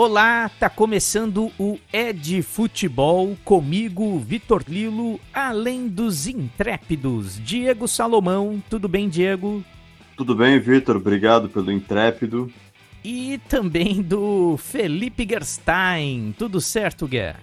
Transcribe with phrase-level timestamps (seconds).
[0.00, 8.62] Olá, tá começando o Ed Futebol comigo, Vitor Lilo, além dos intrépidos, Diego Salomão.
[8.70, 9.64] Tudo bem, Diego?
[10.16, 10.94] Tudo bem, Vitor.
[10.94, 12.48] Obrigado pelo intrépido.
[13.02, 16.32] E também do Felipe Gerstein.
[16.38, 17.34] Tudo certo, Guer?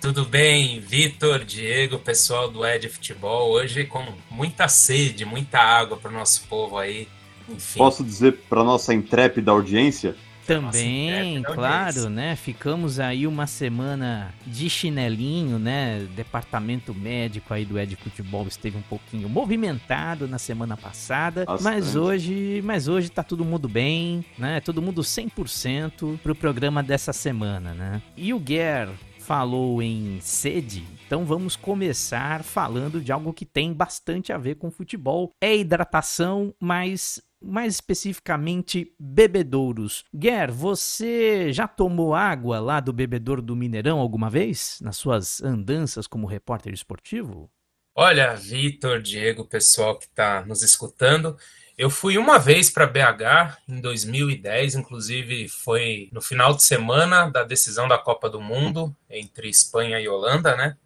[0.00, 3.50] Tudo bem, Vitor, Diego, pessoal do Ed Futebol.
[3.50, 7.06] Hoje com muita sede, muita água para o nosso povo aí.
[7.46, 7.78] Enfim.
[7.78, 10.16] Posso dizer para nossa intrépida audiência
[10.48, 12.34] também, claro, né?
[12.34, 16.08] Ficamos aí uma semana de chinelinho, né?
[16.16, 22.62] Departamento médico aí do Ed Futebol esteve um pouquinho movimentado na semana passada, mas hoje,
[22.64, 24.60] mas hoje tá todo mundo bem, né?
[24.60, 28.02] Todo mundo 100% pro programa dessa semana, né?
[28.16, 28.88] E o Guer
[29.28, 34.70] falou em sede, então vamos começar falando de algo que tem bastante a ver com
[34.70, 35.32] futebol.
[35.38, 40.04] É hidratação, mas mais especificamente bebedouros.
[40.14, 44.78] Guer, você já tomou água lá do bebedouro do Mineirão alguma vez?
[44.82, 47.50] Nas suas andanças como repórter esportivo?
[47.94, 51.36] Olha, Vitor, Diego, pessoal que está nos escutando,
[51.76, 57.44] eu fui uma vez para BH em 2010, inclusive foi no final de semana da
[57.44, 60.76] decisão da Copa do Mundo entre Espanha e Holanda, né?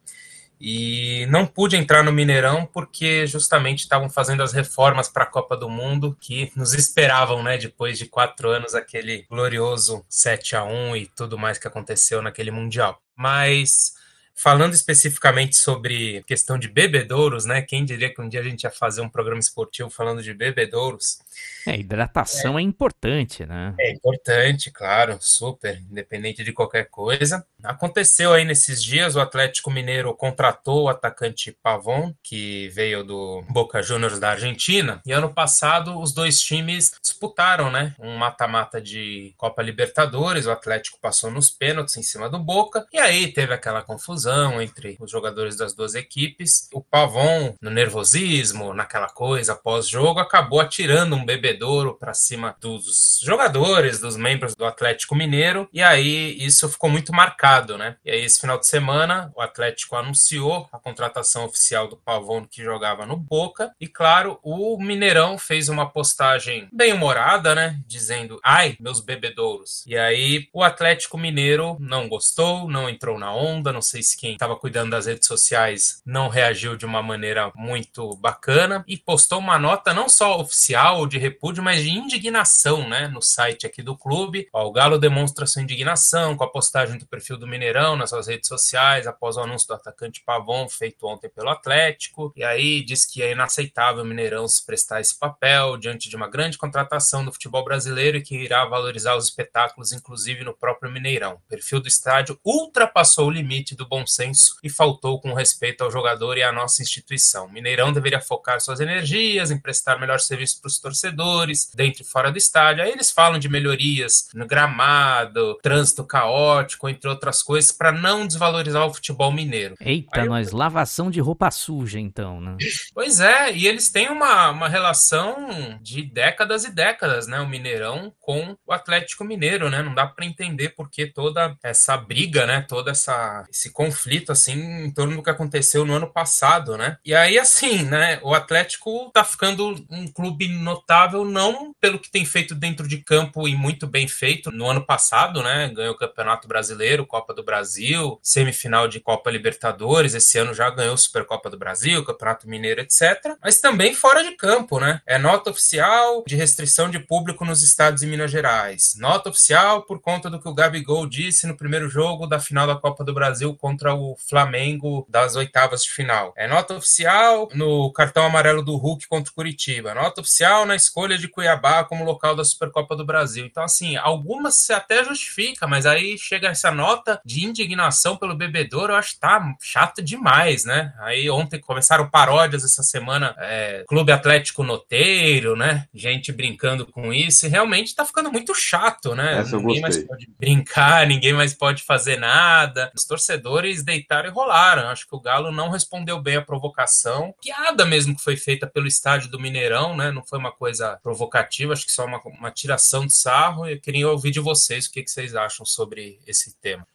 [0.65, 5.57] E não pude entrar no Mineirão porque justamente estavam fazendo as reformas para a Copa
[5.57, 7.59] do Mundo que nos esperavam, né?
[7.59, 12.53] Depois de quatro anos, aquele glorioso 7 a 1 e tudo mais que aconteceu naquele
[12.53, 13.03] Mundial.
[13.17, 13.95] Mas
[14.35, 17.61] Falando especificamente sobre questão de bebedouros, né?
[17.61, 21.19] Quem diria que um dia a gente ia fazer um programa esportivo falando de bebedouros?
[21.67, 23.75] É, hidratação é, é importante, né?
[23.79, 27.47] É importante, claro, super, independente de qualquer coisa.
[27.65, 33.83] Aconteceu aí nesses dias, o Atlético Mineiro contratou o atacante Pavon, que veio do Boca
[33.83, 37.95] Juniors da Argentina, e ano passado os dois times disputaram, né?
[37.99, 42.99] Um mata-mata de Copa Libertadores, o Atlético passou nos pênaltis em cima do Boca, e
[42.99, 46.69] aí teve aquela confusão entre os jogadores das duas equipes.
[46.73, 54.01] O Pavon, no nervosismo, naquela coisa pós-jogo, acabou atirando um bebedouro para cima dos jogadores,
[54.01, 57.97] dos membros do Atlético Mineiro, e aí isso ficou muito marcado, né?
[58.05, 62.63] E aí esse final de semana o Atlético anunciou a contratação oficial do Pavon que
[62.63, 67.79] jogava no Boca, e claro, o Mineirão fez uma postagem bem humorada, né?
[67.87, 69.85] Dizendo: "Ai, meus bebedouros".
[69.87, 74.33] E aí o Atlético Mineiro não gostou, não entrou na onda, não sei se quem
[74.33, 79.59] estava cuidando das redes sociais não reagiu de uma maneira muito bacana e postou uma
[79.59, 84.49] nota não só oficial de repúdio, mas de indignação, né, no site aqui do clube.
[84.53, 88.29] Ó, o Galo demonstra sua indignação com a postagem do perfil do Mineirão nas suas
[88.29, 92.33] redes sociais após o anúncio do atacante Pavon feito ontem pelo Atlético.
[92.37, 96.29] E aí diz que é inaceitável o Mineirão se prestar esse papel diante de uma
[96.29, 101.35] grande contratação do futebol brasileiro e que irá valorizar os espetáculos, inclusive no próprio Mineirão.
[101.35, 105.91] O perfil do estádio ultrapassou o limite do bom senso e faltou com respeito ao
[105.91, 107.47] jogador e à nossa instituição.
[107.47, 112.07] O Mineirão deveria focar suas energias em prestar melhor serviço para os torcedores dentro e
[112.07, 112.85] fora do estádio.
[112.85, 118.85] Aí eles falam de melhorias no gramado, trânsito caótico, entre outras coisas, para não desvalorizar
[118.85, 119.77] o futebol mineiro.
[119.81, 120.59] Eita, Aí nós, eu...
[120.59, 122.57] lavação de roupa suja, então, né?
[122.93, 127.41] Pois é, e eles têm uma, uma relação de décadas e décadas, né?
[127.41, 129.83] O Mineirão com o Atlético Mineiro, né?
[129.83, 132.65] Não dá para entender por que toda essa briga, né?
[132.69, 136.97] Todo essa, esse conflito, assim, em torno do que aconteceu no ano passado, né?
[137.05, 138.19] E aí, assim, né?
[138.23, 143.47] O Atlético tá ficando um clube notável não pelo que tem feito dentro de campo
[143.47, 145.71] e muito bem feito no ano passado, né?
[145.75, 150.97] Ganhou o Campeonato Brasileiro, Copa do Brasil, semifinal de Copa Libertadores, esse ano já ganhou
[150.97, 153.37] Supercopa do Brasil, Campeonato Mineiro, etc.
[153.43, 155.03] Mas também fora de campo, né?
[155.07, 158.95] É nota oficial de restrição de público nos estados e Minas Gerais.
[158.99, 162.77] Nota oficial por conta do que o Gabigol disse no primeiro jogo da final da
[162.77, 166.33] Copa do Brasil contra o Flamengo das oitavas de final.
[166.37, 169.95] É nota oficial no cartão amarelo do Hulk contra o Curitiba.
[169.95, 173.45] Nota oficial na escolha de Cuiabá como local da Supercopa do Brasil.
[173.45, 178.93] Então, assim, algumas se até justifica, mas aí chega essa nota de indignação pelo bebedouro,
[178.93, 180.93] eu acho que tá chato demais, né?
[180.99, 185.87] Aí ontem começaram paródias essa semana, é, Clube Atlético Noteiro, né?
[185.95, 189.39] Gente brincando com isso, e realmente tá ficando muito chato, né?
[189.39, 192.91] Essa ninguém mais pode brincar, ninguém mais pode fazer nada.
[192.95, 194.89] Os torcedores deitaram e rolaram.
[194.89, 197.35] Acho que o Galo não respondeu bem a provocação.
[197.41, 200.11] Piada mesmo que foi feita pelo estádio do Mineirão, né?
[200.11, 203.67] Não foi uma coisa coisa provocativa, acho que só uma, uma tiração de sarro.
[203.67, 206.87] Eu queria ouvir de vocês o que, que vocês acham sobre esse tema.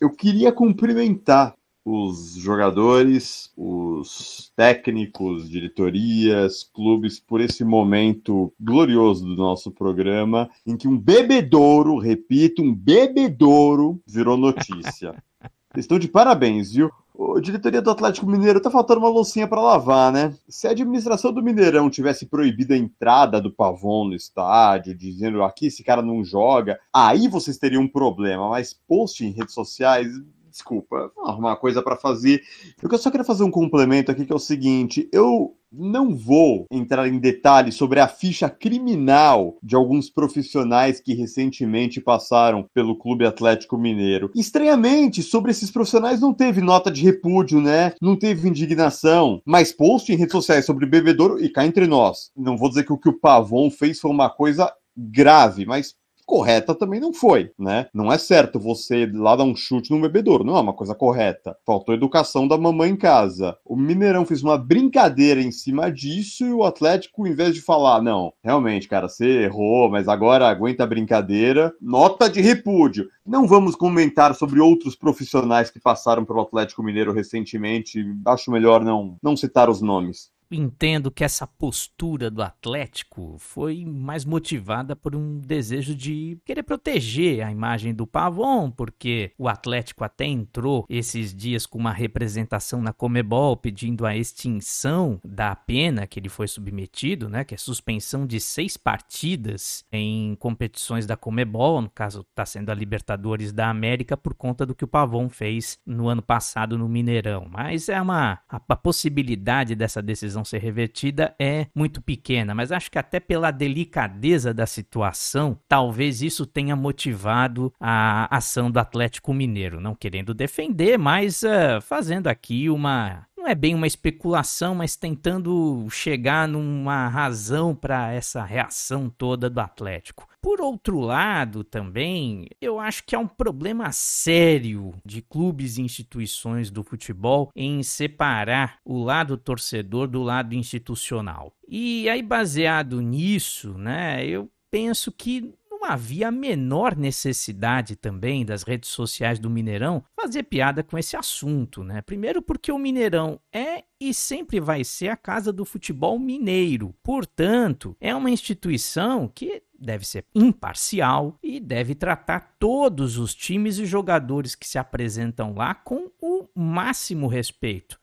[0.00, 1.54] Eu queria cumprimentar
[1.84, 10.88] os jogadores, os técnicos, diretorias, clubes, por esse momento glorioso do nosso programa, em que
[10.88, 15.22] um bebedouro, repito, um bebedouro virou notícia.
[15.76, 16.90] Estão de parabéns, viu?
[17.16, 20.34] Ô, diretoria do Atlético Mineiro, tá faltando uma loucinha para lavar, né?
[20.48, 25.66] Se a administração do Mineirão tivesse proibido a entrada do Pavon no estádio, dizendo aqui
[25.66, 28.48] esse cara não joga, aí vocês teriam um problema.
[28.48, 30.08] Mas post em redes sociais,
[30.54, 32.42] desculpa, arrumar coisa para fazer.
[32.80, 37.08] Eu só queria fazer um complemento aqui que é o seguinte: eu não vou entrar
[37.08, 43.76] em detalhes sobre a ficha criminal de alguns profissionais que recentemente passaram pelo Clube Atlético
[43.76, 44.30] Mineiro.
[44.34, 47.92] Estranhamente, sobre esses profissionais não teve nota de repúdio, né?
[48.00, 52.30] Não teve indignação, mas post em redes sociais sobre bebedouro e cá entre nós.
[52.36, 56.74] Não vou dizer que o que o Pavon fez foi uma coisa grave, mas correta
[56.74, 57.86] também não foi, né?
[57.92, 61.56] Não é certo você lá dar um chute no bebedouro, não é uma coisa correta.
[61.64, 63.56] Faltou educação da mamãe em casa.
[63.64, 68.02] O Mineirão fez uma brincadeira em cima disso e o Atlético, em vez de falar,
[68.02, 73.08] não, realmente, cara, você errou, mas agora aguenta a brincadeira, nota de repúdio.
[73.26, 79.16] Não vamos comentar sobre outros profissionais que passaram pelo Atlético Mineiro recentemente, acho melhor não,
[79.22, 85.38] não citar os nomes entendo que essa postura do Atlético foi mais motivada por um
[85.38, 91.66] desejo de querer proteger a imagem do Pavon, porque o Atlético até entrou esses dias
[91.66, 97.44] com uma representação na Comebol pedindo a extinção da pena que ele foi submetido, né,
[97.44, 102.74] que é suspensão de seis partidas em competições da Comebol, no caso está sendo a
[102.74, 107.46] Libertadores da América por conta do que o Pavon fez no ano passado no Mineirão.
[107.50, 112.90] Mas é uma a, a possibilidade dessa decisão ser revertida é muito pequena, mas acho
[112.90, 119.80] que até pela delicadeza da situação, talvez isso tenha motivado a ação do Atlético Mineiro,
[119.80, 125.86] não querendo defender, mas uh, fazendo aqui uma não é bem uma especulação, mas tentando
[125.90, 130.26] chegar numa razão para essa reação toda do Atlético.
[130.40, 136.70] Por outro lado, também, eu acho que há um problema sério de clubes e instituições
[136.70, 141.52] do futebol em separar o lado torcedor do lado institucional.
[141.68, 148.90] E aí, baseado nisso, né, eu penso que havia a menor necessidade também das redes
[148.90, 152.02] sociais do Mineirão fazer piada com esse assunto, né?
[152.02, 156.94] Primeiro porque o Mineirão é e sempre vai ser a casa do futebol mineiro.
[157.02, 163.86] Portanto, é uma instituição que deve ser imparcial e deve tratar todos os times e
[163.86, 167.98] jogadores que se apresentam lá com o máximo respeito.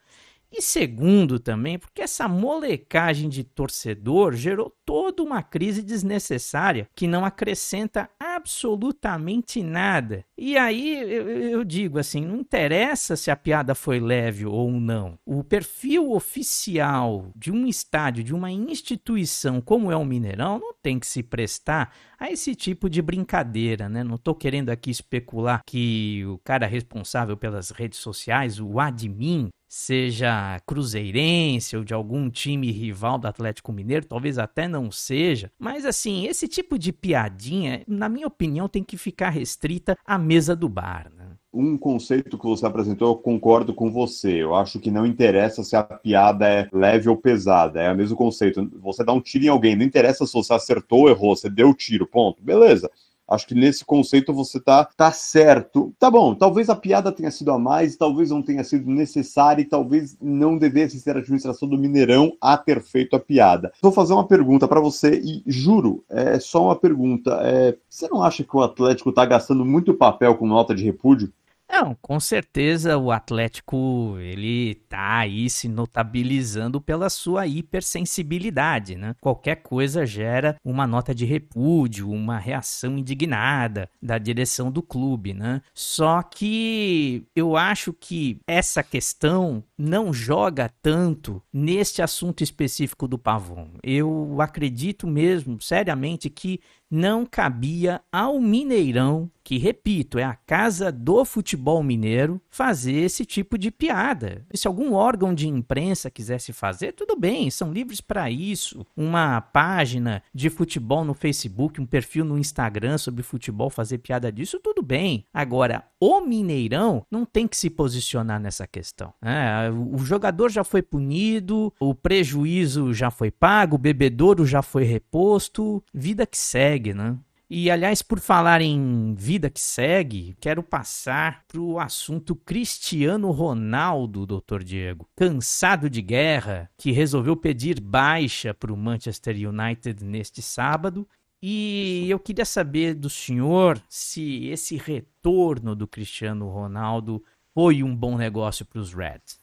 [0.51, 7.23] E segundo também, porque essa molecagem de torcedor gerou toda uma crise desnecessária que não
[7.23, 8.09] acrescenta
[8.41, 10.25] absolutamente nada.
[10.37, 15.17] E aí eu, eu, digo assim: não interessa se a piada foi leve ou não.
[15.25, 20.99] O perfil oficial de um estádio, de uma instituição como é o Mineirão, não tem
[20.99, 24.03] que se prestar a esse tipo de brincadeira, né?
[24.03, 30.59] Não estou querendo aqui especular que o cara responsável pelas redes sociais, o admin, seja
[30.65, 36.27] cruzeirense ou de algum time rival do Atlético Mineiro, talvez até não seja, mas assim,
[36.27, 41.11] esse tipo de piadinha, na minha opinião, tem que ficar restrita à mesa do bar,
[41.15, 41.31] né?
[41.53, 44.41] um conceito que você apresentou, eu concordo com você.
[44.41, 47.81] Eu acho que não interessa se a piada é leve ou pesada.
[47.81, 48.71] É o mesmo conceito.
[48.81, 51.69] Você dá um tiro em alguém, não interessa se você acertou ou errou, você deu
[51.69, 52.41] o tiro, ponto.
[52.41, 52.89] Beleza.
[53.31, 55.93] Acho que nesse conceito você tá, tá certo.
[55.97, 59.65] Tá bom, talvez a piada tenha sido a mais, talvez não tenha sido necessária e
[59.65, 63.71] talvez não devesse ser a administração do Mineirão a ter feito a piada.
[63.81, 67.39] Vou fazer uma pergunta para você e juro, é só uma pergunta.
[67.43, 71.31] É, você não acha que o Atlético tá gastando muito papel com nota de repúdio?
[71.71, 79.15] Não, com certeza o Atlético ele tá aí se notabilizando pela sua hipersensibilidade, né?
[79.21, 85.61] Qualquer coisa gera uma nota de repúdio, uma reação indignada da direção do clube, né?
[85.73, 93.69] Só que eu acho que essa questão não joga tanto neste assunto específico do Pavon.
[93.81, 96.59] Eu acredito mesmo, seriamente, que
[96.91, 103.57] não cabia ao Mineirão, que repito, é a casa do futebol mineiro, fazer esse tipo
[103.57, 104.45] de piada.
[104.53, 108.85] Se algum órgão de imprensa quisesse fazer, tudo bem, são livres para isso.
[108.95, 114.59] Uma página de futebol no Facebook, um perfil no Instagram sobre futebol fazer piada disso,
[114.59, 115.25] tudo bem.
[115.33, 119.13] Agora, o Mineirão não tem que se posicionar nessa questão.
[119.21, 124.83] É, o jogador já foi punido, o prejuízo já foi pago, o bebedouro já foi
[124.83, 127.17] reposto, vida que segue, né?
[127.53, 134.25] E, aliás, por falar em vida que segue, quero passar para o assunto Cristiano Ronaldo,
[134.25, 135.05] doutor Diego.
[135.17, 141.05] Cansado de guerra, que resolveu pedir baixa para o Manchester United neste sábado.
[141.41, 147.21] E eu queria saber do senhor se esse retorno do Cristiano Ronaldo
[147.53, 149.40] foi um bom negócio para os Reds.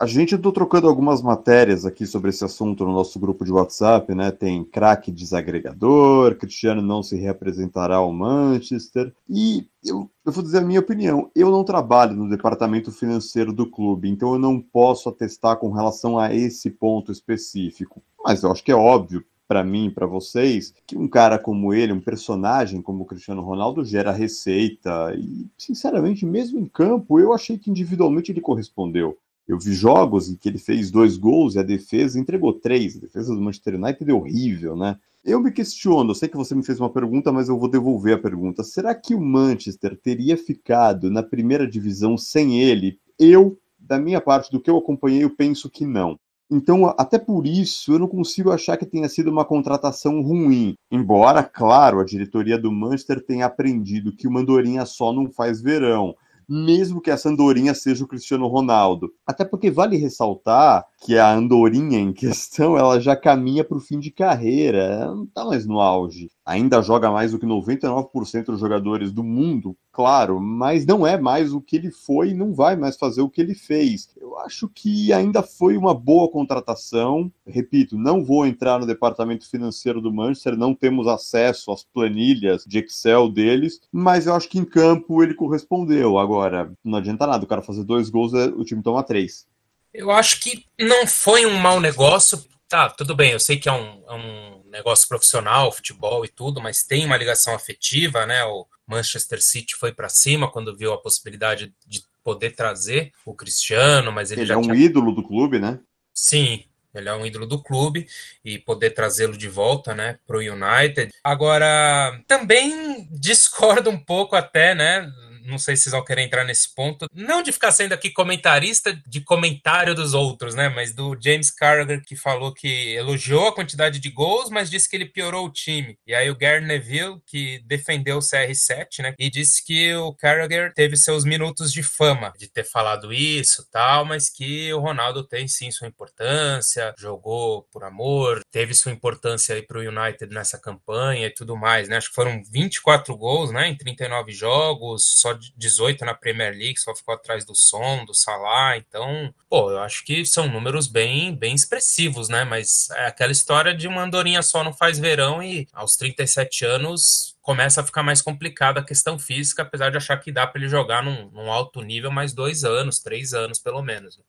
[0.00, 4.14] A gente andou trocando algumas matérias aqui sobre esse assunto no nosso grupo de WhatsApp,
[4.14, 4.30] né?
[4.30, 9.12] Tem craque desagregador, Cristiano não se representará ao Manchester.
[9.28, 11.28] E eu, eu vou dizer a minha opinião.
[11.34, 16.16] Eu não trabalho no departamento financeiro do clube, então eu não posso atestar com relação
[16.16, 18.00] a esse ponto específico.
[18.24, 21.92] Mas eu acho que é óbvio para mim, para vocês, que um cara como ele,
[21.92, 27.58] um personagem como o Cristiano Ronaldo gera receita e, sinceramente, mesmo em campo, eu achei
[27.58, 29.18] que individualmente ele correspondeu.
[29.48, 32.96] Eu vi jogos em que ele fez dois gols e a defesa entregou três.
[32.96, 34.98] A defesa do Manchester United é horrível, né?
[35.24, 38.14] Eu me questiono, eu sei que você me fez uma pergunta, mas eu vou devolver
[38.14, 38.62] a pergunta.
[38.62, 42.98] Será que o Manchester teria ficado na primeira divisão sem ele?
[43.18, 46.18] Eu, da minha parte, do que eu acompanhei, eu penso que não.
[46.50, 50.74] Então, até por isso, eu não consigo achar que tenha sido uma contratação ruim.
[50.90, 56.14] Embora, claro, a diretoria do Manchester tenha aprendido que uma andorinha só não faz verão
[56.48, 59.12] mesmo que essa andorinha seja o Cristiano Ronaldo.
[59.26, 63.98] Até porque vale ressaltar que a andorinha em questão, ela já caminha para o fim
[63.98, 69.12] de carreira, não está mais no auge ainda joga mais do que 99% dos jogadores
[69.12, 72.96] do mundo, claro, mas não é mais o que ele foi e não vai mais
[72.96, 74.08] fazer o que ele fez.
[74.16, 77.30] Eu acho que ainda foi uma boa contratação.
[77.46, 82.78] Repito, não vou entrar no departamento financeiro do Manchester, não temos acesso às planilhas de
[82.78, 86.18] Excel deles, mas eu acho que em campo ele correspondeu.
[86.18, 89.46] Agora, não adianta nada, o cara fazer dois gols, é, o time toma três.
[89.92, 92.42] Eu acho que não foi um mau negócio.
[92.68, 96.60] Tá, tudo bem, eu sei que é um, é um negócio profissional, futebol e tudo,
[96.60, 98.44] mas tem uma ligação afetiva, né?
[98.44, 104.12] O Manchester City foi para cima quando viu a possibilidade de poder trazer o Cristiano,
[104.12, 104.74] mas ele, ele já é um tinha...
[104.74, 105.80] ídolo do clube, né?
[106.12, 108.06] Sim, ele é um ídolo do clube
[108.44, 111.10] e poder trazê-lo de volta, né, para o United.
[111.24, 115.10] Agora, também discordo um pouco até, né,
[115.48, 118.92] não sei se vocês vão querer entrar nesse ponto, não de ficar sendo aqui comentarista
[119.06, 120.68] de comentário dos outros, né?
[120.68, 124.96] Mas do James Carragher que falou que elogiou a quantidade de gols, mas disse que
[124.96, 125.98] ele piorou o time.
[126.06, 129.14] E aí o Gary Neville, que defendeu o CR7, né?
[129.18, 134.04] E disse que o Carragher teve seus minutos de fama de ter falado isso tal,
[134.04, 139.62] mas que o Ronaldo tem sim sua importância, jogou por amor, teve sua importância aí
[139.62, 141.96] para o United nessa campanha e tudo mais, né?
[141.96, 143.68] Acho que foram 24 gols, né?
[143.68, 148.76] Em 39 jogos, só 18 na Premier League, só ficou atrás do Som, do Salah,
[148.76, 152.44] então, pô, eu acho que são números bem, bem expressivos, né?
[152.44, 157.36] Mas é aquela história de uma andorinha só não faz verão e aos 37 anos
[157.42, 160.68] começa a ficar mais complicada a questão física, apesar de achar que dá para ele
[160.68, 164.18] jogar num, num, alto nível mais dois anos, três anos pelo menos.
[164.18, 164.24] Né?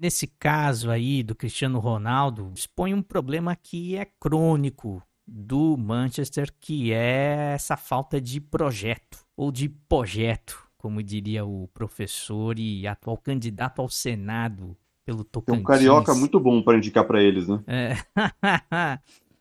[0.00, 6.92] Nesse caso aí do Cristiano Ronaldo, expõe um problema que é crônico do Manchester, que
[6.92, 13.80] é essa falta de projeto ou de projeto, como diria o professor e atual candidato
[13.80, 15.56] ao Senado pelo Tocantins.
[15.56, 17.62] Tem um carioca muito bom para indicar para eles, né?
[17.66, 17.96] É.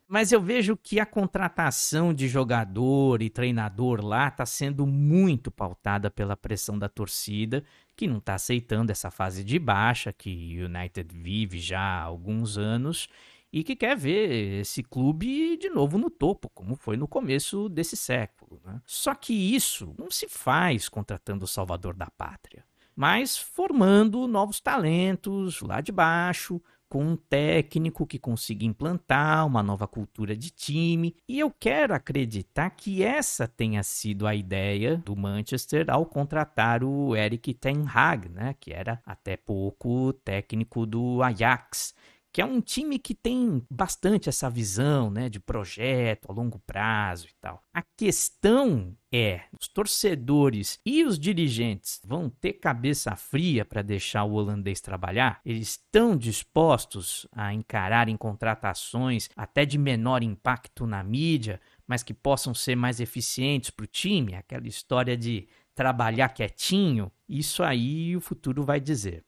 [0.07, 6.11] Mas eu vejo que a contratação de jogador e treinador lá está sendo muito pautada
[6.11, 7.63] pela pressão da torcida,
[7.95, 12.57] que não está aceitando essa fase de baixa que o United vive já há alguns
[12.57, 13.07] anos
[13.53, 17.95] e que quer ver esse clube de novo no topo, como foi no começo desse
[17.95, 18.59] século.
[18.65, 18.81] Né?
[18.83, 25.61] Só que isso não se faz contratando o salvador da pátria, mas formando novos talentos
[25.61, 31.15] lá de baixo, com um técnico que consiga implantar uma nova cultura de time.
[31.27, 37.15] E eu quero acreditar que essa tenha sido a ideia do Manchester ao contratar o
[37.15, 41.95] Eric Ten Hag, né, que era até pouco técnico do Ajax
[42.33, 47.27] que é um time que tem bastante essa visão né, de projeto a longo prazo
[47.27, 47.61] e tal.
[47.71, 54.33] A questão é: os torcedores e os dirigentes vão ter cabeça fria para deixar o
[54.33, 55.41] holandês trabalhar?
[55.45, 62.15] Eles estão dispostos a encarar em contratações até de menor impacto na mídia, mas que
[62.15, 64.33] possam ser mais eficientes para o time?
[64.33, 67.11] Aquela história de trabalhar quietinho?
[67.29, 69.23] Isso aí o futuro vai dizer.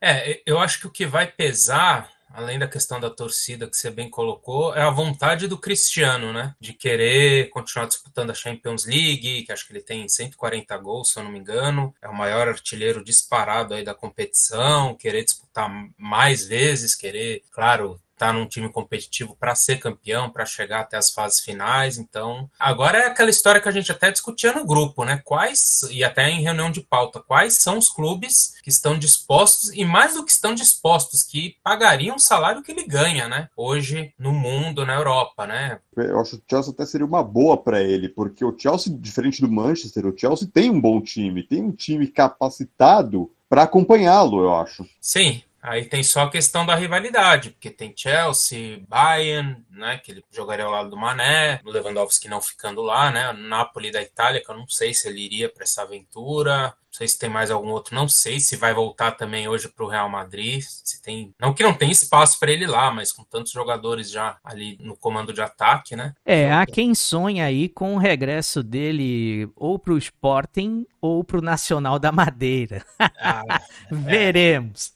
[0.00, 3.90] É, eu acho que o que vai pesar além da questão da torcida que você
[3.90, 6.54] bem colocou, é a vontade do Cristiano, né?
[6.60, 11.18] De querer continuar disputando a Champions League, que acho que ele tem 140 gols, se
[11.18, 16.46] eu não me engano, é o maior artilheiro disparado aí da competição, querer disputar mais
[16.46, 21.40] vezes, querer, claro, tá num time competitivo para ser campeão, para chegar até as fases
[21.40, 21.98] finais.
[21.98, 25.20] Então, agora é aquela história que a gente até discutia no grupo, né?
[25.24, 29.84] Quais, e até em reunião de pauta, quais são os clubes que estão dispostos, e
[29.84, 33.48] mais do que estão dispostos, que pagariam o salário que ele ganha, né?
[33.56, 35.78] Hoje no mundo, na Europa, né?
[35.96, 39.40] Eu acho que o Chelsea até seria uma boa para ele, porque o Chelsea, diferente
[39.40, 44.54] do Manchester, o Chelsea tem um bom time, tem um time capacitado para acompanhá-lo, eu
[44.54, 44.86] acho.
[45.00, 50.24] Sim, Aí tem só a questão da rivalidade, porque tem Chelsea, Bayern, né, que ele
[50.30, 54.40] jogaria ao lado do Mané, o Lewandowski não ficando lá, né, o Napoli da Itália,
[54.40, 57.68] que eu não sei se ele iria para essa aventura, sei se tem mais algum
[57.70, 61.52] outro, não sei se vai voltar também hoje para o Real Madrid, se tem, não
[61.52, 65.30] que não tem espaço para ele lá, mas com tantos jogadores já ali no comando
[65.30, 66.14] de ataque, né?
[66.24, 71.38] É, há quem sonha aí com o regresso dele ou para o Sporting ou para
[71.38, 72.82] o Nacional da Madeira.
[72.98, 73.42] Ah,
[73.92, 73.94] é.
[73.94, 74.94] Veremos.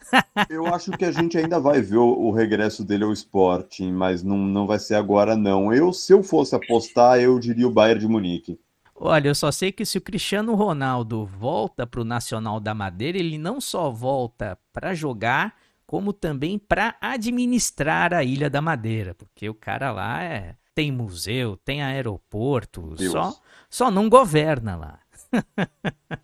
[0.49, 4.23] Eu acho que a gente ainda vai ver o, o, regresso dele ao Sporting, mas
[4.23, 5.73] não, não vai ser agora não.
[5.73, 8.59] Eu, se eu fosse apostar, eu diria o Bayern de Munique.
[9.03, 13.17] Olha, eu só sei que se o Cristiano Ronaldo volta para o Nacional da Madeira,
[13.17, 19.49] ele não só volta para jogar, como também para administrar a Ilha da Madeira, porque
[19.49, 23.35] o cara lá é tem museu, tem aeroporto, só
[23.71, 24.99] só não governa lá.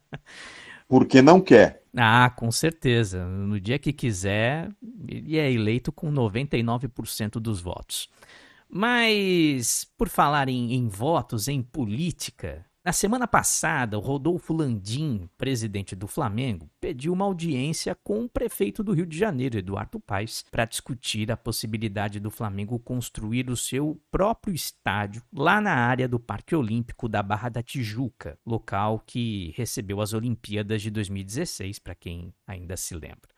[0.87, 1.83] porque não quer.
[1.97, 3.25] Ah, com certeza.
[3.25, 4.69] No dia que quiser,
[5.09, 8.11] ele é eleito com 99% dos votos.
[8.69, 15.97] Mas, por falar em, em votos, em política, na semana passada, o Rodolfo Landim, presidente
[15.97, 20.65] do Flamengo, pediu uma audiência com o prefeito do Rio de Janeiro, Eduardo Paes, para
[20.65, 26.55] discutir a possibilidade do Flamengo construir o seu próprio estádio lá na área do Parque
[26.55, 32.77] Olímpico da Barra da Tijuca, local que recebeu as Olimpíadas de 2016, para quem ainda
[32.77, 33.36] se lembra.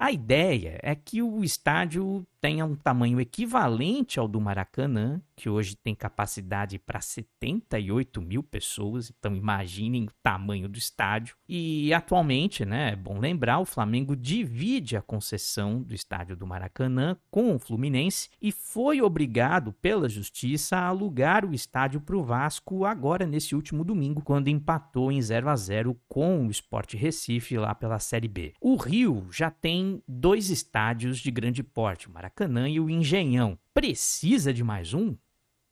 [0.00, 5.76] A ideia é que o estádio tenha um tamanho equivalente ao do Maracanã, que hoje
[5.76, 11.36] tem capacidade para 78 mil pessoas, então imaginem o tamanho do estádio.
[11.48, 17.16] E atualmente, né, é bom lembrar, o Flamengo divide a concessão do estádio do Maracanã
[17.30, 22.84] com o Fluminense e foi obrigado pela justiça a alugar o estádio para o Vasco
[22.84, 27.76] agora nesse último domingo, quando empatou em 0 a 0 com o Sport Recife lá
[27.76, 28.54] pela Série B.
[28.60, 33.56] O Rio já tem dois estádios de grande porte, o Maracanã e o Engenhão.
[33.72, 35.14] Precisa de mais um?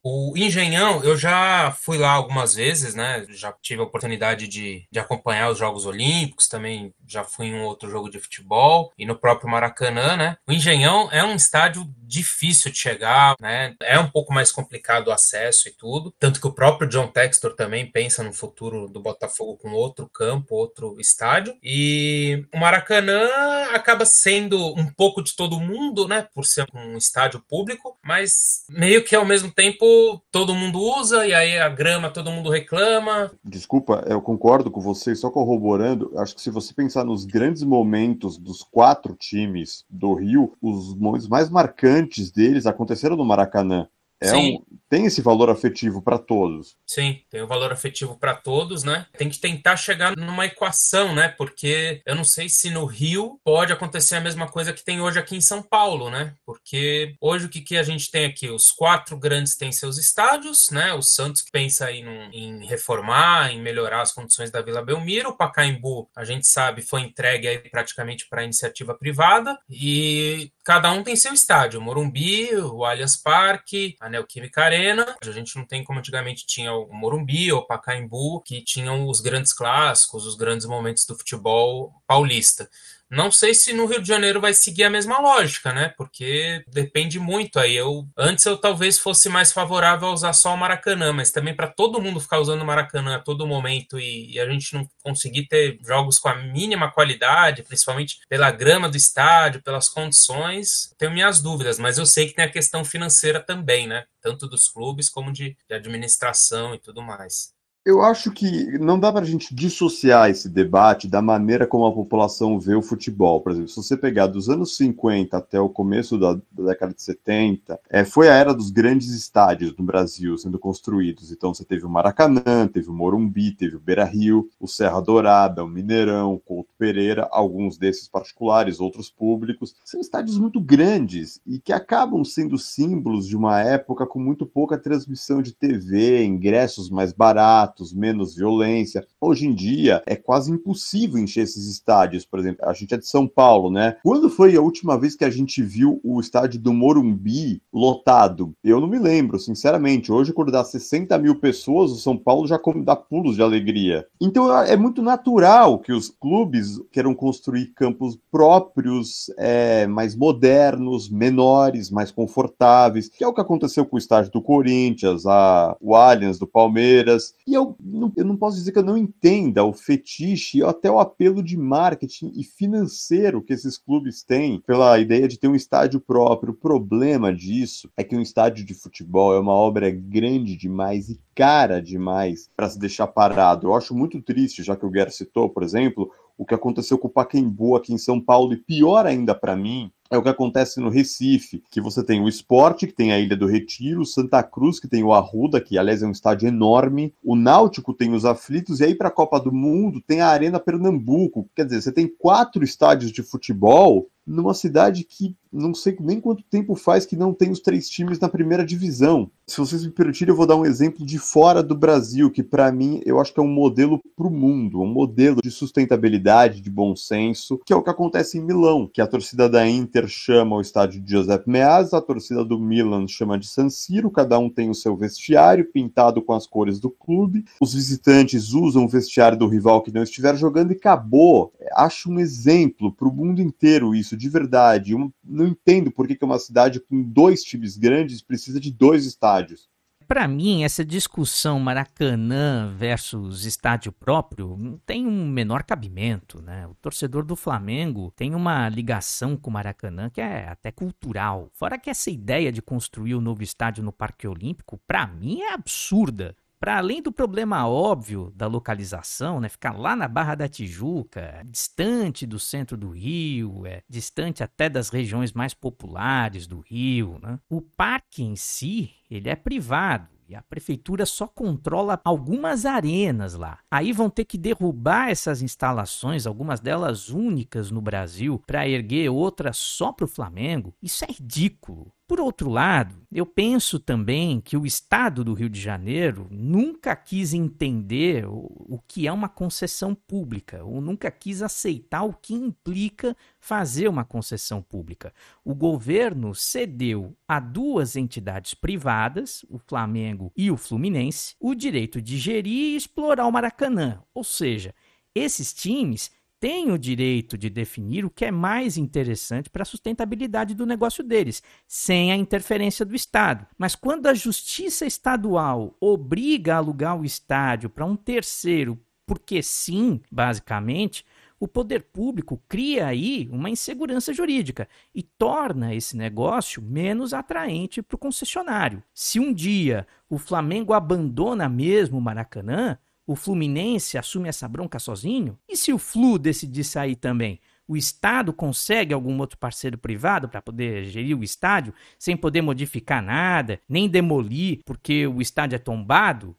[0.09, 3.27] O Engenhão, eu já fui lá algumas vezes, né?
[3.31, 7.65] Já tive a oportunidade de, de acompanhar os Jogos Olímpicos, também já fui em um
[7.65, 10.37] outro jogo de futebol e no próprio Maracanã, né?
[10.47, 13.75] O Engenhão é um estádio difícil de chegar, né?
[13.83, 16.15] É um pouco mais complicado o acesso e tudo.
[16.19, 20.55] Tanto que o próprio John Textor também pensa no futuro do Botafogo com outro campo,
[20.55, 21.55] outro estádio.
[21.63, 23.29] E o Maracanã
[23.73, 26.27] acaba sendo um pouco de todo mundo, né?
[26.35, 31.35] Por ser um estádio público, mas meio que ao mesmo tempo todo mundo usa e
[31.35, 33.31] aí a grama todo mundo reclama.
[33.45, 38.39] Desculpa, eu concordo com você, só corroborando, acho que se você pensar nos grandes momentos
[38.39, 43.89] dos quatro times do Rio, os momentos mais marcantes antes deles aconteceram no Maracanã.
[44.21, 46.77] É um, tem esse valor afetivo para todos.
[46.87, 49.07] Sim, tem o um valor afetivo para todos, né?
[49.19, 51.29] Tem que tentar chegar numa equação, né?
[51.29, 55.19] Porque eu não sei se no Rio pode acontecer a mesma coisa que tem hoje
[55.19, 56.35] aqui em São Paulo, né?
[56.47, 58.49] Porque hoje o que, que a gente tem aqui?
[58.49, 60.95] Os quatro grandes têm seus estádios, né?
[60.95, 65.31] O Santos pensa aí num, em reformar, em melhorar as condições da Vila Belmiro.
[65.31, 69.59] O Pacaembu, a gente sabe, foi entregue aí praticamente para iniciativa privada.
[69.69, 71.81] E cada um tem seu estádio.
[71.81, 75.17] O Morumbi, o Allianz Parque, a Neoquímica Arena.
[75.21, 79.21] A gente não tem como antigamente tinha o Morumbi ou o Pacaembu, que tinham os
[79.21, 82.71] grandes clássicos, os grandes momentos do futebol paulista.
[83.09, 85.95] Não sei se no Rio de Janeiro vai seguir a mesma lógica, né?
[85.97, 87.77] Porque depende muito aí.
[87.77, 91.69] Eu antes eu talvez fosse mais favorável a usar só o Maracanã, mas também para
[91.69, 95.47] todo mundo ficar usando o Maracanã a todo momento e, e, a gente não conseguir
[95.47, 101.41] ter jogos com a mínima qualidade, principalmente pela grama do estádio, pelas condições, tenho minhas
[101.41, 104.05] dúvidas, mas eu sei que tem a questão financeira também, né?
[104.21, 107.56] Tanto dos clubes como de, de administração e tudo mais.
[107.87, 111.95] Eu acho que não dá para a gente dissociar esse debate da maneira como a
[111.95, 113.41] população vê o futebol.
[113.41, 117.01] Por exemplo, se você pegar dos anos 50 até o começo da, da década de
[117.01, 121.31] 70, é, foi a era dos grandes estádios no Brasil sendo construídos.
[121.31, 125.63] Então você teve o Maracanã, teve o Morumbi, teve o Beira Rio, o Serra Dourada,
[125.63, 129.77] o Mineirão, o Couto Pereira, alguns desses particulares, outros públicos.
[129.85, 134.77] São estádios muito grandes e que acabam sendo símbolos de uma época com muito pouca
[134.77, 139.07] transmissão de TV, ingressos mais baratos menos violência.
[139.21, 142.67] Hoje em dia é quase impossível encher esses estádios, por exemplo.
[142.67, 143.97] A gente é de São Paulo, né?
[144.03, 148.55] Quando foi a última vez que a gente viu o estádio do Morumbi lotado?
[148.63, 150.13] Eu não me lembro, sinceramente.
[150.13, 154.07] Hoje, quando dá 60 mil pessoas, o São Paulo já dá pulos de alegria.
[154.21, 161.91] Então é muito natural que os clubes queiram construir campos próprios, é, mais modernos, menores,
[161.91, 166.39] mais confortáveis, que é o que aconteceu com o estádio do Corinthians, a, o Allianz
[166.39, 167.35] do Palmeiras.
[167.47, 171.01] E eu não, eu não posso dizer que eu não entenda o fetiche, até o
[171.01, 176.01] apelo de marketing e financeiro que esses clubes têm pela ideia de ter um estádio
[176.01, 176.53] próprio.
[176.53, 181.21] O problema disso é que um estádio de futebol é uma obra grande demais e
[181.35, 183.67] cara demais para se deixar parado.
[183.67, 187.09] Eu acho muito triste, já que o Guerra citou, por exemplo, o que aconteceu com
[187.09, 190.81] o Pacaembu aqui em São Paulo, e pior ainda para mim, é o que acontece
[190.81, 194.79] no Recife, que você tem o Esporte, que tem a Ilha do Retiro, Santa Cruz,
[194.79, 198.81] que tem o Arruda, que aliás é um estádio enorme, o Náutico tem os Aflitos,
[198.81, 201.49] e aí para a Copa do Mundo tem a Arena Pernambuco.
[201.55, 206.43] Quer dizer, você tem quatro estádios de futebol numa cidade que não sei nem quanto
[206.43, 209.31] tempo faz que não tem os três times na primeira divisão.
[209.47, 212.71] Se vocês me permitirem, eu vou dar um exemplo de fora do Brasil, que para
[212.73, 216.69] mim eu acho que é um modelo para o mundo, um modelo de sustentabilidade, de
[216.69, 220.57] bom senso, que é o que acontece em Milão, que a torcida da Inter chama
[220.57, 224.51] o estádio de Giuseppe Meazza, a torcida do Milan chama de San Siro, cada um
[224.51, 229.39] tem o seu vestiário pintado com as cores do clube, os visitantes usam o vestiário
[229.39, 231.53] do rival que não estiver jogando e acabou.
[231.75, 234.93] Acho um exemplo para o mundo inteiro isso, de verdade.
[234.93, 239.69] Eu não entendo por que uma cidade com dois times grandes precisa de dois estádios
[240.07, 246.67] para mim, essa discussão Maracanã versus estádio próprio não tem um menor cabimento, né?
[246.67, 251.51] O torcedor do Flamengo tem uma ligação com o Maracanã que é até cultural.
[251.53, 255.41] Fora que essa ideia de construir o um novo estádio no Parque Olímpico, para mim
[255.41, 260.49] é absurda para além do problema óbvio da localização, né, ficar lá na Barra da
[260.49, 267.19] Tijuca, distante do centro do Rio, é, distante até das regiões mais populares do Rio,
[267.23, 270.17] né, o parque em si ele é privado.
[270.29, 273.61] E a prefeitura só controla algumas arenas lá.
[273.71, 279.57] Aí vão ter que derrubar essas instalações, algumas delas únicas no Brasil, para erguer outras
[279.57, 280.75] só para o Flamengo.
[280.83, 281.93] Isso é ridículo.
[282.09, 287.35] Por outro lado, eu penso também que o Estado do Rio de Janeiro nunca quis
[287.35, 293.89] entender o, que é uma concessão pública, ou nunca quis aceitar o que implica fazer
[293.89, 295.13] uma concessão pública.
[295.45, 302.19] O governo cedeu a duas entidades privadas, o Flamengo e o Fluminense, o direito de
[302.19, 304.01] gerir e explorar o Maracanã.
[304.15, 304.73] Ou seja,
[305.13, 310.55] esses times têm o direito de definir o que é mais interessante para a sustentabilidade
[310.55, 313.47] do negócio deles, sem a interferência do Estado.
[313.59, 320.01] Mas quando a justiça estadual obriga a alugar o estádio para um terceiro, porque sim,
[320.11, 321.05] basicamente,
[321.39, 327.95] o poder público cria aí uma insegurança jurídica e torna esse negócio menos atraente para
[327.95, 328.83] o concessionário.
[328.95, 335.39] Se um dia o Flamengo abandona mesmo o Maracanã, o Fluminense assume essa bronca sozinho?
[335.49, 337.41] E se o Flu decidir sair também?
[337.69, 343.03] O Estado consegue algum outro parceiro privado para poder gerir o estádio sem poder modificar
[343.03, 346.37] nada, nem demolir porque o estádio é tombado?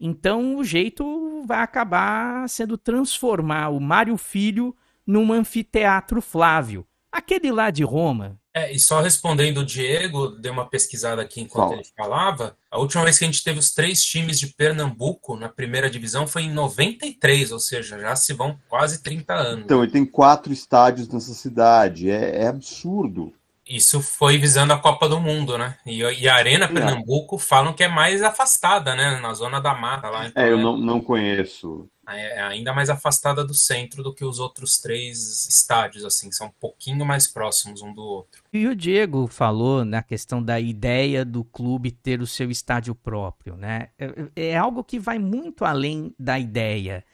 [0.00, 4.74] Então o jeito vai acabar sendo transformar o Mário Filho
[5.06, 6.86] num anfiteatro Flávio.
[7.10, 11.74] Aquele lá de Roma, é, e só respondendo o Diego, dei uma pesquisada aqui enquanto
[11.74, 12.56] ele falava.
[12.70, 16.26] A última vez que a gente teve os três times de Pernambuco na primeira divisão
[16.26, 19.64] foi em 93, ou seja, já se vão quase 30 anos.
[19.64, 22.10] Então, ele tem quatro estádios nessa cidade.
[22.10, 23.32] É, é absurdo.
[23.68, 25.76] Isso foi visando a Copa do Mundo, né?
[25.84, 26.68] E, e a Arena é.
[26.68, 29.20] Pernambuco falam que é mais afastada, né?
[29.20, 30.26] Na zona da mata lá.
[30.26, 30.62] Então, é, eu é...
[30.62, 31.88] não, não conheço.
[32.08, 36.46] É, é ainda mais afastada do centro do que os outros três estádios, assim, são
[36.46, 38.42] um pouquinho mais próximos um do outro.
[38.50, 43.56] E o Diego falou na questão da ideia do clube ter o seu estádio próprio,
[43.56, 43.88] né?
[43.98, 47.04] É, é algo que vai muito além da ideia.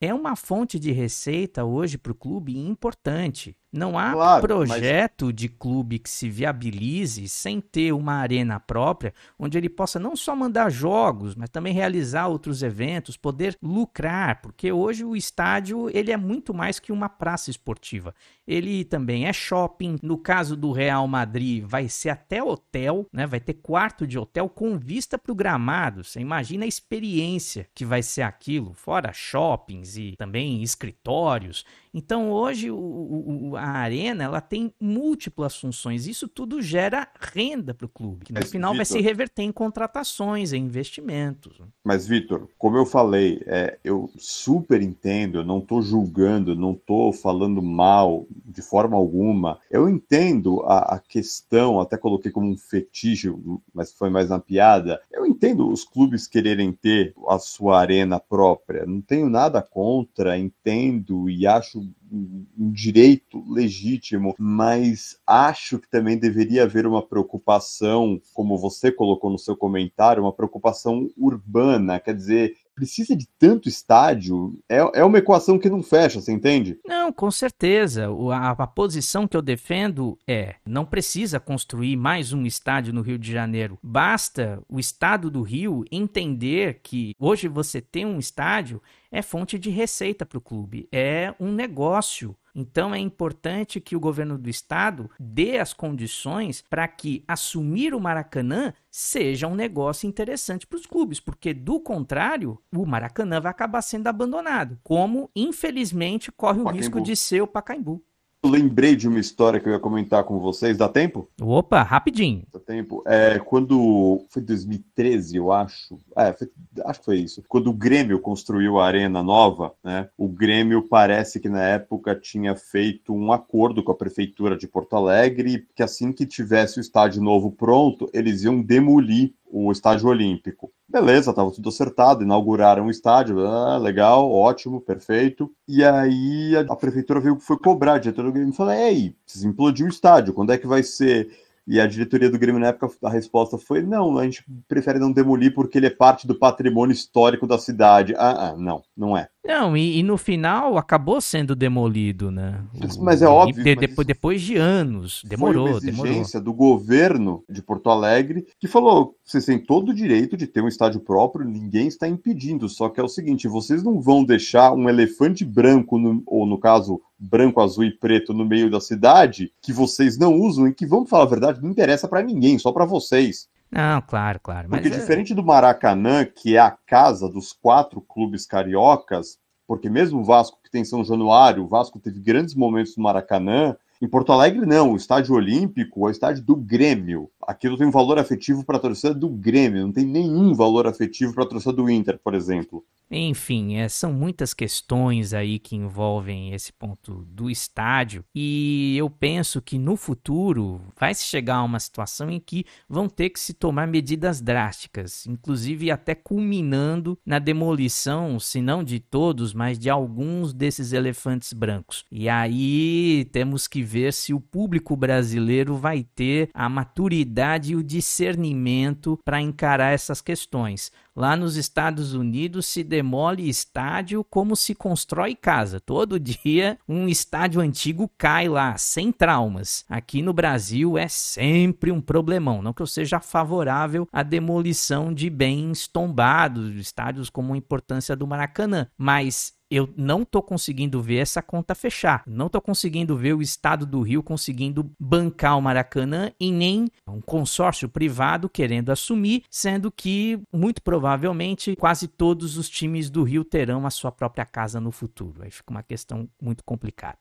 [0.00, 3.56] É uma fonte de receita hoje para o clube importante.
[3.74, 5.34] Não há claro, projeto mas...
[5.34, 10.36] de clube que se viabilize sem ter uma arena própria, onde ele possa não só
[10.36, 16.16] mandar jogos, mas também realizar outros eventos, poder lucrar, porque hoje o estádio ele é
[16.16, 18.14] muito mais que uma praça esportiva.
[18.46, 19.96] Ele também é shopping.
[20.02, 23.26] No caso do Real Madrid, vai ser até hotel, né?
[23.26, 26.04] Vai ter quarto de hotel com vista para o gramado.
[26.04, 31.64] Você imagina a experiência que vai ser aquilo, fora shoppings e também escritórios.
[31.94, 36.08] Então hoje o, o, a arena ela tem múltiplas funções.
[36.08, 39.42] Isso tudo gera renda para o clube, que no Mas, final Victor, vai se reverter
[39.42, 41.62] em contratações, em investimentos.
[41.84, 47.12] Mas Vitor, como eu falei, é, eu super entendo, eu não estou julgando, não estou
[47.12, 49.60] falando mal de forma alguma.
[49.70, 53.32] Eu entendo a, a questão, até coloquei como um fetiche,
[53.72, 55.00] mas foi mais na piada.
[55.12, 58.84] Eu entendo os clubes quererem ter a sua arena própria.
[58.84, 66.64] Não tenho nada contra, entendo e acho um direito legítimo, mas acho que também deveria
[66.64, 73.16] haver uma preocupação, como você colocou no seu comentário, uma preocupação urbana, quer dizer, precisa
[73.16, 76.78] de tanto estádio, é, é uma equação que não fecha, você entende?
[76.84, 78.08] Não, com certeza.
[78.32, 83.18] A, a posição que eu defendo é: não precisa construir mais um estádio no Rio
[83.18, 83.78] de Janeiro.
[83.82, 89.70] Basta o estado do Rio entender que hoje você tem um estádio é fonte de
[89.70, 92.36] receita para o clube, é um negócio.
[92.54, 98.00] Então é importante que o governo do estado dê as condições para que assumir o
[98.00, 103.82] Maracanã seja um negócio interessante para os clubes, porque do contrário, o Maracanã vai acabar
[103.82, 106.78] sendo abandonado, como infelizmente corre o Pacaembu.
[106.78, 108.04] risco de ser o Pacaembu
[108.48, 110.76] lembrei de uma história que eu ia comentar com vocês.
[110.76, 111.28] Dá tempo?
[111.40, 112.42] Opa, rapidinho.
[112.52, 113.02] Dá tempo.
[113.06, 114.24] É, quando.
[114.30, 115.98] Foi 2013, eu acho.
[116.16, 116.48] É, foi,
[116.84, 117.42] acho que foi isso.
[117.48, 120.08] Quando o Grêmio construiu a Arena Nova, né?
[120.16, 124.96] O Grêmio parece que na época tinha feito um acordo com a Prefeitura de Porto
[124.96, 130.72] Alegre que assim que tivesse o estádio novo pronto, eles iam demolir o estádio olímpico.
[130.88, 135.48] Beleza, estava tudo acertado, inauguraram o estádio, ah, legal, ótimo, perfeito.
[135.68, 139.44] E aí a, a prefeitura veio foi cobrar, a diretora do Grêmio falou: Ei, vocês
[139.44, 141.30] implodiu o estádio, quando é que vai ser?
[141.66, 145.12] E a diretoria do Grêmio na época a resposta foi: não, a gente prefere não
[145.12, 148.12] demolir porque ele é parte do patrimônio histórico da cidade.
[148.16, 149.28] Ah, ah não, não é.
[149.44, 152.64] Não, e, e, no final acabou sendo demolido, né?
[152.98, 153.62] Mas é óbvio.
[153.62, 156.40] De, depois, depois de anos, demorou, foi uma exigência demorou.
[156.40, 160.68] do governo de Porto Alegre que falou: vocês têm todo o direito de ter um
[160.68, 162.70] estádio próprio, ninguém está impedindo.
[162.70, 166.58] Só que é o seguinte: vocês não vão deixar um elefante branco, no, ou no
[166.58, 170.86] caso, branco, azul e preto no meio da cidade, que vocês não usam e que,
[170.86, 173.46] vamos falar a verdade, não interessa para ninguém, só para vocês.
[173.74, 174.68] Não, claro, claro.
[174.68, 174.96] Porque mas...
[174.96, 180.24] É diferente do Maracanã, que é a casa dos quatro clubes cariocas, porque mesmo o
[180.24, 184.66] Vasco que tem São Januário, o Vasco teve grandes momentos no Maracanã, em Porto Alegre,
[184.66, 184.92] não.
[184.92, 187.30] O estádio olímpico é o estádio do Grêmio.
[187.46, 191.34] Aquilo tem um valor afetivo para a torcida do Grêmio, não tem nenhum valor afetivo
[191.34, 192.84] para a torcida do Inter, por exemplo.
[193.16, 199.62] Enfim, é, são muitas questões aí que envolvem esse ponto do estádio e eu penso
[199.62, 203.54] que no futuro vai se chegar a uma situação em que vão ter que se
[203.54, 210.52] tomar medidas drásticas, inclusive até culminando na demolição, se não de todos, mas de alguns
[210.52, 212.04] desses elefantes brancos.
[212.10, 217.84] E aí temos que ver se o público brasileiro vai ter a maturidade e o
[217.84, 220.90] discernimento para encarar essas questões.
[221.16, 225.78] Lá nos Estados Unidos se demole estádio como se constrói casa.
[225.78, 229.84] Todo dia um estádio antigo cai lá, sem traumas.
[229.90, 232.62] Aqui no Brasil é sempre um problemão.
[232.62, 238.26] Não que eu seja favorável à demolição de bens tombados, estádios como a importância do
[238.26, 242.22] Maracanã, mas eu não estou conseguindo ver essa conta fechar.
[242.26, 247.20] Não estou conseguindo ver o estado do Rio conseguindo bancar o Maracanã e nem um
[247.20, 253.86] consórcio privado querendo assumir, sendo que muito provavelmente quase todos os times do Rio terão
[253.86, 255.42] a sua própria casa no futuro.
[255.42, 257.18] Aí fica uma questão muito complicada.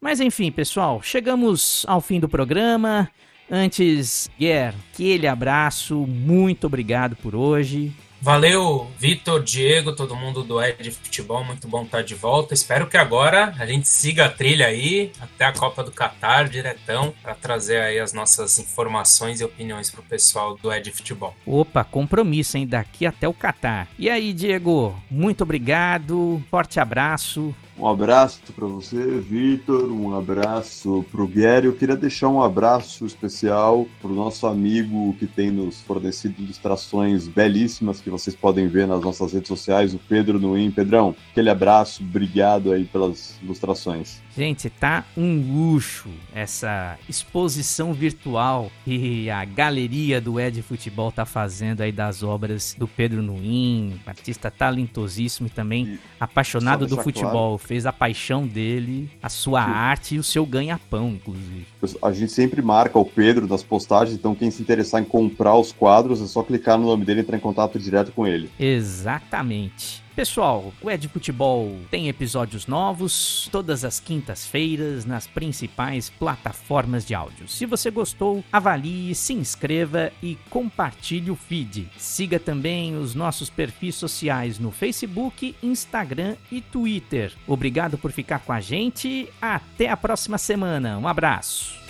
[0.00, 3.10] Mas enfim, pessoal, chegamos ao fim do programa.
[3.50, 7.92] Antes, Guer, aquele abraço, muito obrigado por hoje.
[8.20, 12.54] Valeu, Vitor, Diego, todo mundo do Ed Futebol, muito bom estar de volta.
[12.54, 17.14] Espero que agora a gente siga a trilha aí até a Copa do Catar, diretão,
[17.22, 21.36] para trazer aí as nossas informações e opiniões para o pessoal do Ed Futebol.
[21.46, 22.66] Opa, compromisso, hein?
[22.66, 23.86] Daqui até o Catar.
[23.98, 29.90] E aí, Diego, muito obrigado, forte abraço, um abraço para você, Vitor.
[29.92, 31.66] Um abraço para o Guerre.
[31.66, 37.28] Eu queria deixar um abraço especial para o nosso amigo que tem nos fornecido ilustrações
[37.28, 40.70] belíssimas que vocês podem ver nas nossas redes sociais, o Pedro Nuim.
[40.70, 44.20] Pedrão, aquele abraço, obrigado aí pelas ilustrações.
[44.36, 51.80] Gente, tá um luxo essa exposição virtual que a galeria do Ed Futebol tá fazendo
[51.80, 57.58] aí das obras do Pedro Nuim, artista talentosíssimo e também e apaixonado do futebol.
[57.58, 57.65] Claro.
[57.66, 59.70] Fez a paixão dele, a sua Sim.
[59.72, 61.66] arte e o seu ganha-pão, inclusive.
[62.00, 65.72] A gente sempre marca o Pedro nas postagens, então quem se interessar em comprar os
[65.72, 68.48] quadros é só clicar no nome dele e entrar em contato direto com ele.
[68.56, 70.05] Exatamente.
[70.16, 77.46] Pessoal, o Ed Futebol tem episódios novos todas as quintas-feiras nas principais plataformas de áudio.
[77.46, 81.90] Se você gostou, avalie, se inscreva e compartilhe o feed.
[81.98, 87.34] Siga também os nossos perfis sociais no Facebook, Instagram e Twitter.
[87.46, 89.28] Obrigado por ficar com a gente.
[89.38, 90.96] Até a próxima semana.
[90.96, 91.85] Um abraço.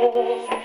[0.00, 0.57] Oh,